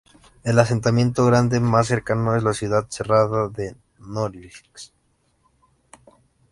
[0.43, 4.65] El asentamiento grande más cercano es la ciudad cerrada de Norilsk.